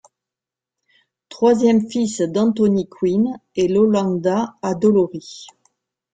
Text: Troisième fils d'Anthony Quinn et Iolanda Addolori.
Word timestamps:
Troisième 1.29 1.87
fils 1.87 2.21
d'Anthony 2.21 2.89
Quinn 2.89 3.37
et 3.55 3.65
Iolanda 3.71 4.55
Addolori. 4.63 5.45